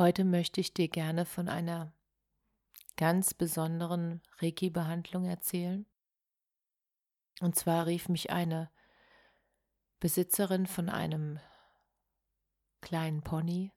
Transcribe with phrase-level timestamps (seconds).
[0.00, 1.92] Heute möchte ich dir gerne von einer
[2.96, 5.84] ganz besonderen Reiki-Behandlung erzählen.
[7.42, 8.70] Und zwar rief mich eine
[9.98, 11.38] Besitzerin von einem
[12.80, 13.74] kleinen Pony.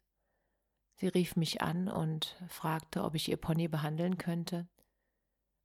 [0.95, 4.69] Sie rief mich an und fragte, ob ich ihr Pony behandeln könnte,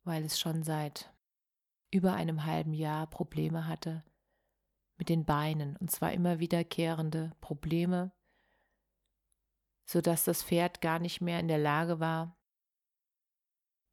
[0.03, 1.15] weil es schon seit
[1.93, 4.03] über einem halben Jahr Probleme hatte
[4.97, 8.11] mit den Beinen, und zwar immer wiederkehrende Probleme,
[9.89, 12.36] sodass das Pferd gar nicht mehr in der Lage war,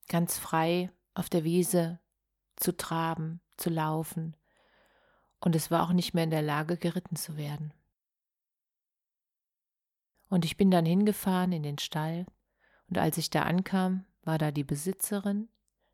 [0.09, 2.01] ganz frei auf der Wiese
[2.57, 4.35] zu traben, zu laufen,
[5.39, 7.73] und es war auch nicht mehr in der Lage, geritten zu werden.
[10.27, 12.25] Und ich bin dann hingefahren in den Stall,
[12.89, 15.47] und als ich da ankam, war da die Besitzerin,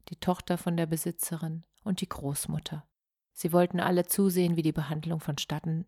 [0.10, 2.88] die Tochter von der Besitzerin und die Großmutter.
[3.34, 5.86] Sie wollten alle zusehen, wie die Behandlung vonstatten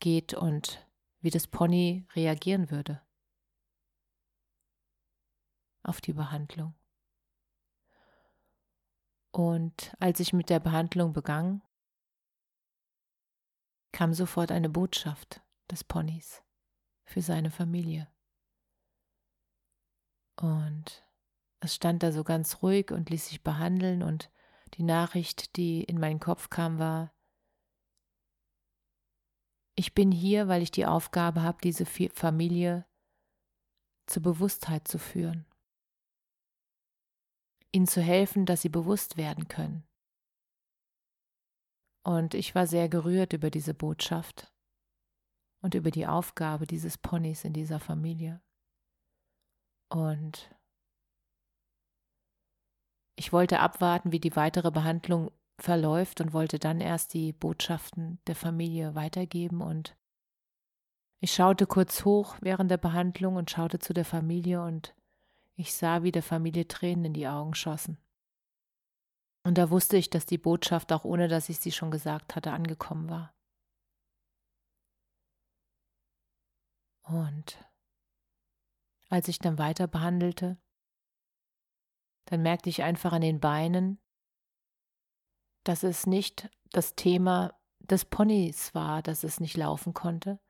[0.00, 0.84] geht und
[1.20, 3.03] wie das Pony reagieren würde
[5.84, 6.74] auf die Behandlung.
[9.30, 11.62] Und als ich mit der Behandlung begann,
[13.92, 16.42] kam sofort eine Botschaft des Ponys
[17.04, 18.08] für seine Familie.
[20.36, 21.06] Und
[21.60, 24.30] es stand da so ganz ruhig und ließ sich behandeln und
[24.74, 27.12] die Nachricht, die in meinen Kopf kam, war,
[29.76, 32.86] ich bin hier, weil ich die Aufgabe habe, diese Familie
[34.06, 35.46] zur Bewusstheit zu führen,
[37.74, 39.84] ihnen zu helfen, dass sie bewusst werden können,
[42.06, 44.52] und ich war sehr gerührt über diese Botschaft
[45.62, 48.42] und über die Aufgabe dieses Ponys in dieser Familie.
[49.90, 50.54] Und
[53.16, 58.36] ich wollte abwarten, wie die weitere Behandlung verläuft und wollte dann erst die Botschaften der
[58.36, 59.62] Familie weitergeben.
[59.62, 59.96] Und
[61.22, 64.94] ich schaute kurz hoch während der Behandlung und schaute zu der Familie und
[65.56, 67.98] ich sah, wie der Familie Tränen in die Augen schossen.
[69.44, 72.52] Und da wusste ich, dass die Botschaft, auch ohne dass ich sie schon gesagt hatte,
[72.52, 73.34] angekommen war.
[77.02, 77.58] Und
[79.10, 80.58] als ich dann weiter behandelte,
[82.24, 84.00] dann merkte ich einfach an den Beinen,
[85.62, 90.40] dass es nicht das Thema des Ponys war, dass es nicht laufen konnte,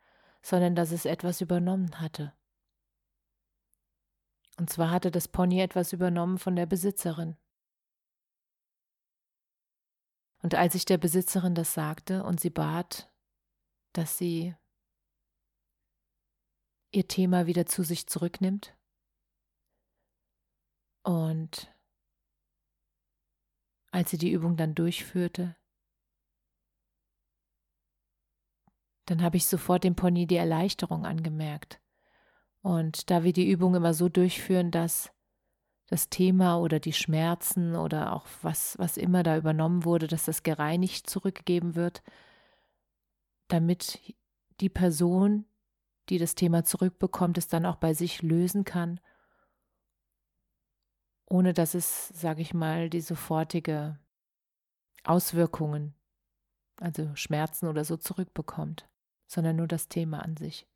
[0.41, 2.33] sondern dass es etwas übernommen hatte.
[4.57, 7.37] Und zwar hatte das Pony etwas übernommen von der Besitzerin.
[10.43, 13.11] Und als ich der Besitzerin das sagte und sie bat,
[13.95, 14.55] dass sie
[16.93, 18.77] ihr Thema wieder zu sich zurücknimmt
[21.03, 21.75] und
[23.91, 25.57] als sie die Übung dann durchführte,
[29.07, 31.81] dann habe ich sofort dem Pony die Erleichterung angemerkt.
[32.65, 35.13] Und da wir die Übung immer so durchführen, dass
[35.89, 40.43] das Thema oder die Schmerzen oder auch was, was immer da übernommen wurde, dass das
[40.43, 42.03] gereinigt zurückgegeben wird,
[43.49, 44.15] damit
[44.61, 45.45] die Person,
[46.09, 48.99] die das Thema zurückbekommt, es dann auch bei sich lösen kann,
[51.27, 53.99] ohne dass es, sage ich mal, die sofortige
[55.03, 55.95] Auswirkungen,
[56.81, 58.89] also Schmerzen oder so zurückbekommt,
[59.27, 60.67] sondern nur das Thema an sich.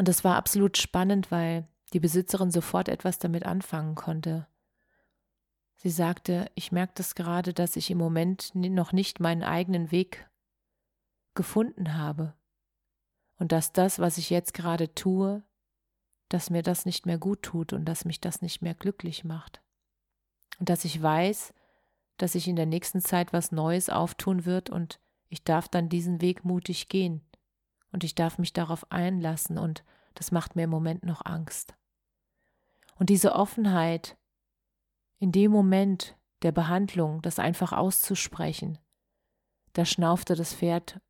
[0.00, 4.46] Und das war absolut spannend, weil die Besitzerin sofort etwas damit anfangen konnte.
[5.76, 10.26] Sie sagte, ich merke das gerade, dass ich im Moment noch nicht meinen eigenen Weg
[11.34, 12.32] gefunden habe
[13.36, 15.42] und dass das, was ich jetzt gerade tue,
[16.30, 19.60] dass mir das nicht mehr gut tut und dass mich das nicht mehr glücklich macht.
[20.58, 21.52] Und dass ich weiß,
[22.16, 24.98] dass sich in der nächsten Zeit was Neues auftun wird und
[25.28, 27.20] ich darf dann diesen Weg mutig gehen
[27.92, 29.84] und ich darf mich darauf einlassen und
[30.14, 31.74] das macht mir im Moment noch Angst.
[32.96, 34.18] Und diese Offenheit,
[35.18, 38.78] in dem Moment der Behandlung, das einfach auszusprechen,
[39.72, 41.00] da schnaufte das Pferd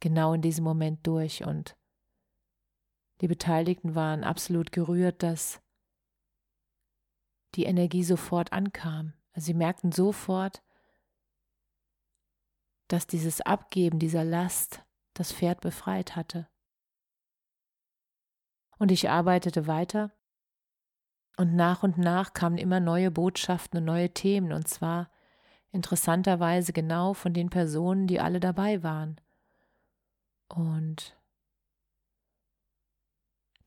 [0.00, 1.76] genau in diesem Moment durch und
[3.20, 5.62] Die Beteiligten waren absolut gerührt, dass
[7.54, 9.12] die Energie sofort ankam.
[9.32, 10.62] Also sie merkten sofort,
[12.88, 16.48] dass dieses Abgeben dieser Last das Pferd befreit hatte.
[18.78, 20.12] Und ich arbeitete weiter
[21.36, 25.10] und nach und nach kamen immer neue Botschaften und neue Themen, und zwar
[25.70, 29.20] interessanterweise genau von den Personen, die alle dabei waren.
[30.48, 31.16] Und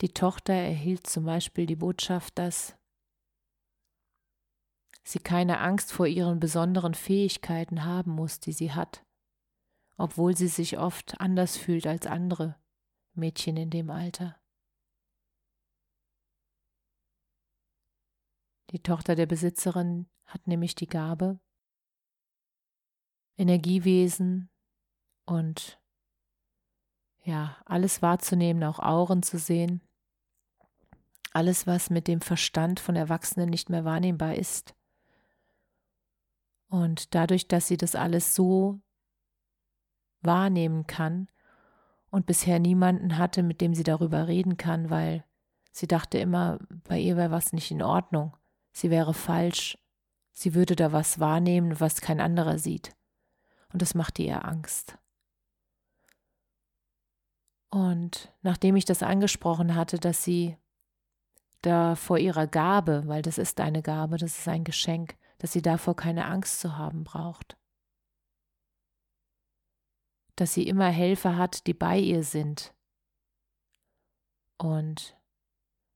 [0.02, 2.76] die Tochter erhielt zum Beispiel die Botschaft, dass
[5.04, 9.04] sie keine Angst vor ihren besonderen Fähigkeiten haben muss, die sie hat,
[9.98, 12.60] obwohl sie sich oft anders fühlt als andere
[13.14, 14.40] Mädchen in dem Alter.
[18.72, 21.40] Die Tochter der Besitzerin hat nämlich die Gabe,
[23.38, 24.50] Energiewesen
[25.26, 25.80] und
[27.24, 29.82] ja, alles wahrzunehmen, auch Auren zu sehen,
[31.32, 34.74] alles, was mit dem Verstand von Erwachsenen nicht mehr wahrnehmbar ist.
[36.68, 38.80] Und dadurch, dass sie das alles so
[40.26, 41.28] wahrnehmen kann
[42.10, 45.24] und bisher niemanden hatte, mit dem sie darüber reden kann, weil
[45.72, 48.36] sie dachte immer, bei ihr wäre was nicht in Ordnung,
[48.72, 49.78] sie wäre falsch,
[50.32, 52.96] sie würde da was wahrnehmen, was kein anderer sieht.
[53.74, 54.98] Und das machte ihr Angst.
[57.70, 60.56] Und nachdem ich das angesprochen hatte, dass sie
[61.62, 65.62] da vor ihrer Gabe, weil das ist eine Gabe, das ist ein Geschenk, dass sie
[65.62, 67.58] davor keine Angst zu haben braucht.
[70.36, 72.74] Dass sie immer Helfer hat, die bei ihr sind.
[74.58, 75.18] Und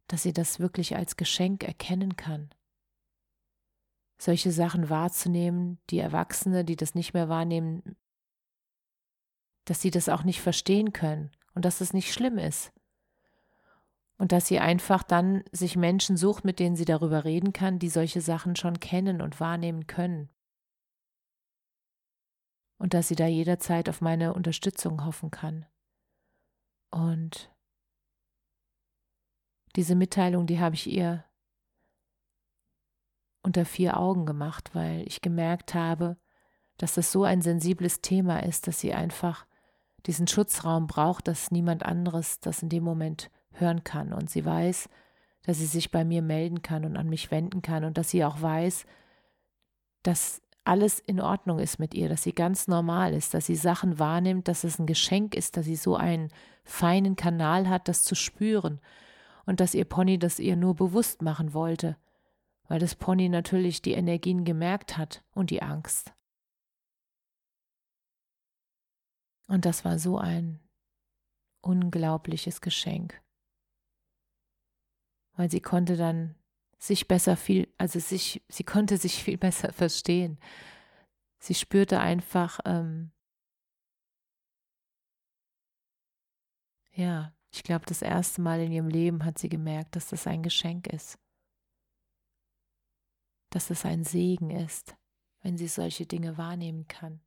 [0.08, 2.50] dass sie das wirklich als Geschenk erkennen kann.
[4.18, 7.96] Solche Sachen wahrzunehmen, die Erwachsene, die das nicht mehr wahrnehmen,
[9.66, 12.74] dass sie das auch nicht verstehen können und dass es nicht schlimm ist.
[14.18, 17.88] Und dass sie einfach dann sich Menschen sucht, mit denen sie darüber reden kann, die
[17.88, 20.30] solche Sachen schon kennen und wahrnehmen können.
[22.80, 25.68] Und dass sie da jederzeit auf meine Unterstützung hoffen kann.
[26.90, 27.54] Und
[29.76, 31.24] diese Mitteilung, die habe ich ihr
[33.44, 36.18] unter vier Augen gemacht, weil ich gemerkt habe,
[36.78, 39.46] dass das so ein sensibles Thema ist, dass sie einfach
[40.06, 44.14] diesen Schutzraum braucht, dass niemand anderes das in dem Moment hören kann.
[44.14, 44.90] Und sie weiß,
[45.44, 48.24] dass sie sich bei mir melden kann und an mich wenden kann und dass sie
[48.24, 48.86] auch weiß,
[50.04, 53.98] dass alles in Ordnung ist mit ihr, dass sie ganz normal ist, dass sie Sachen
[53.98, 56.32] wahrnimmt, dass es ein Geschenk ist, dass sie so einen
[56.64, 58.80] feinen Kanal hat, das zu spüren
[59.48, 61.98] und dass ihr Pony das ihr nur bewusst machen wollte,
[62.68, 66.14] weil das Pony natürlich die Energien gemerkt hat und die Angst.
[69.48, 70.60] Und das war so ein
[71.62, 73.20] unglaubliches Geschenk.
[75.34, 76.36] Weil sie konnte dann
[76.80, 80.40] sich besser viel, also sich, sie konnte sich viel besser verstehen.
[81.38, 83.12] Sie spürte einfach, ähm,
[86.94, 90.44] ja, ich glaube, das erste Mal in ihrem Leben hat sie gemerkt, dass das ein
[90.44, 91.20] Geschenk ist.
[93.50, 94.96] Dass es ein Segen ist,
[95.42, 97.22] wenn sie solche Dinge wahrnehmen kann.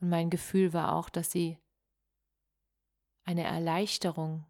[0.00, 1.58] Und mein Gefühl war auch, dass sie
[3.24, 4.46] eine Erleichterung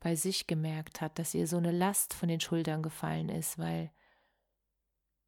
[0.00, 3.92] bei sich gemerkt hat, dass ihr so eine Last von den Schultern gefallen ist, weil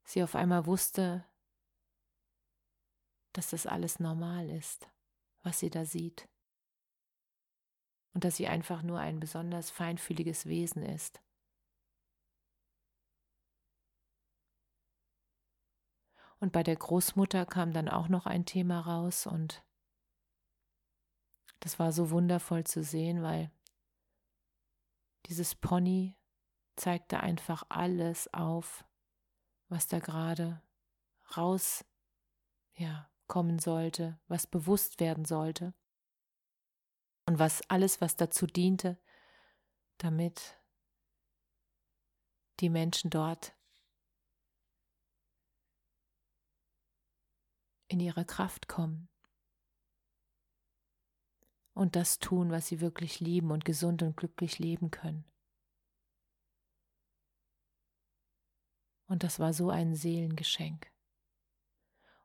[0.04, 1.24] sie auf einmal wusste,
[3.32, 4.88] dass das alles normal ist,
[5.42, 6.28] was sie da sieht.
[8.12, 11.22] Und dass sie einfach nur ein besonders feinfühliges Wesen ist.
[16.40, 19.62] Und bei der Großmutter kam dann auch noch ein Thema raus und
[21.60, 23.50] das war so wundervoll zu sehen, weil
[25.26, 26.16] dieses Pony
[26.76, 28.84] zeigte einfach alles auf,
[29.68, 30.62] was da gerade
[31.36, 31.84] raus
[32.74, 35.74] ja, kommen sollte, was bewusst werden sollte.
[37.26, 38.98] Und was alles, was dazu diente,
[39.98, 40.58] damit
[42.60, 43.54] die Menschen dort
[47.86, 49.09] in ihre Kraft kommen
[51.80, 55.24] und das tun, was sie wirklich lieben und gesund und glücklich leben können.
[59.06, 60.92] Und das war so ein Seelengeschenk.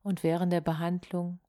[0.01, 1.39] Und während der Behandlung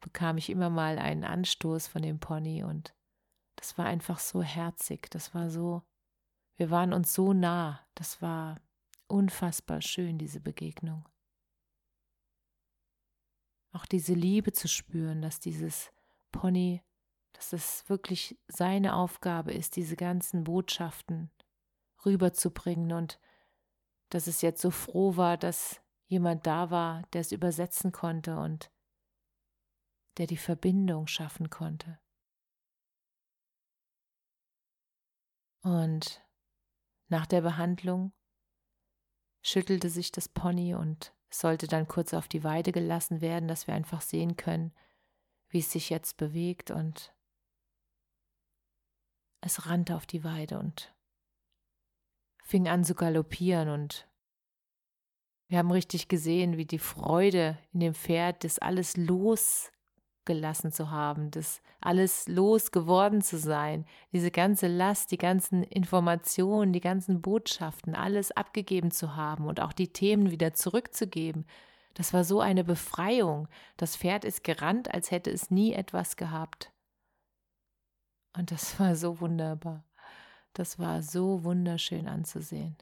[0.00, 2.94] bekam ich immer mal einen Anstoß von dem Pony und
[3.56, 5.82] das war einfach so herzig, das war so,
[6.54, 8.60] wir waren uns so nah, das war
[9.08, 11.08] unfassbar schön, diese Begegnung.
[13.72, 15.92] Auch diese Liebe zu spüren, dass dieses
[16.32, 16.82] Pony,
[17.32, 21.30] dass es wirklich seine Aufgabe ist, diese ganzen Botschaften
[22.04, 23.20] rüberzubringen und
[24.08, 28.72] dass es jetzt so froh war, dass jemand da war, der es übersetzen konnte und
[30.16, 32.00] der die Verbindung schaffen konnte.
[35.62, 36.24] Und
[37.08, 38.12] nach der Behandlung
[39.48, 43.74] schüttelte sich das Pony und sollte dann kurz auf die Weide gelassen werden, dass wir
[43.74, 44.72] einfach sehen können,
[45.48, 47.14] wie es sich jetzt bewegt und
[49.40, 50.94] es rannte auf die Weide und
[52.42, 54.08] fing an zu galoppieren und
[55.48, 58.96] wir haben richtig gesehen, wie die Freude in dem Pferd, das alles
[60.28, 66.80] losgelassen zu haben, das alles losgeworden zu sein, diese ganze Last, die ganzen Informationen, die
[66.80, 71.46] ganzen Botschaften, alles abgegeben zu haben und auch die Themen wieder zurückzugeben.
[71.94, 73.48] Das war so eine Befreiung.
[73.76, 76.72] Das Pferd ist gerannt, als hätte es nie etwas gehabt.
[78.36, 79.84] Und das war so wunderbar.
[80.52, 82.76] Das war so wunderschön anzusehen.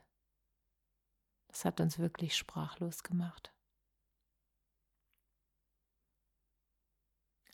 [1.48, 3.55] Das hat uns wirklich sprachlos gemacht.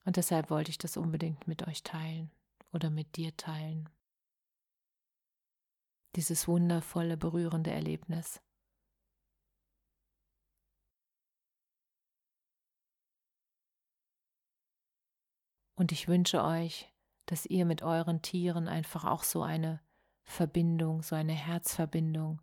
[0.04, 2.30] Und deshalb wollte ich das unbedingt mit euch teilen
[2.72, 3.88] oder mit dir teilen.
[6.16, 8.40] Dieses wundervolle, berührende Erlebnis.
[15.74, 16.92] Und ich wünsche euch,
[17.26, 19.80] dass ihr mit euren Tieren einfach auch so eine
[20.22, 22.40] Verbindung, so eine Herzverbindung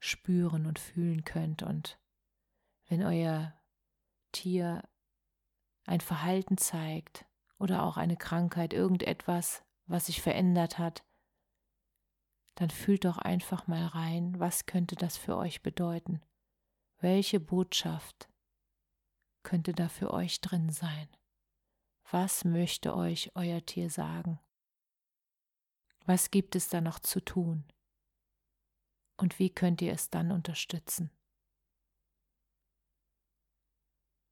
[0.00, 1.62] spüren und fühlen könnt.
[1.62, 1.98] Und
[2.88, 3.54] wenn euer
[4.32, 4.82] Tier
[5.84, 7.26] ein Verhalten zeigt
[7.58, 11.04] oder auch eine Krankheit, irgendetwas, was sich verändert hat,
[12.56, 16.22] dann fühlt doch einfach mal rein, was könnte das für euch bedeuten?
[16.98, 18.28] Welche Botschaft
[19.42, 21.08] könnte da für euch drin sein?
[22.10, 24.38] Was möchte euch euer Tier sagen?
[26.06, 27.64] Was gibt es da noch zu tun?
[29.16, 31.10] Und wie könnt ihr es dann unterstützen?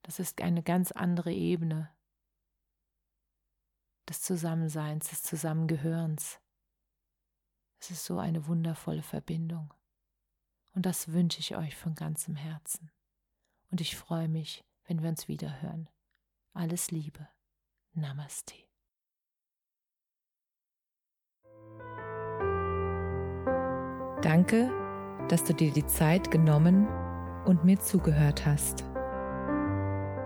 [0.02, 1.90] Das ist eine ganz andere Ebene
[4.08, 6.40] des Zusammenseins, des Zusammengehörens.
[7.80, 9.72] Es ist so eine wundervolle Verbindung.
[10.74, 12.90] Und das wünsche ich euch von ganzem Herzen.
[13.70, 15.88] Und ich freue mich, wenn wir uns wieder hören.
[16.52, 17.28] Alles Liebe.
[17.94, 18.54] Namaste.
[24.22, 24.70] Danke,
[25.28, 26.86] dass du dir die Zeit genommen
[27.44, 28.91] und mir zugehört hast.